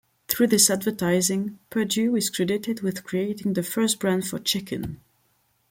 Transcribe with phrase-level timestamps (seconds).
[0.27, 4.99] Through this advertising, Perdue is credited with creating the first brand for chicken.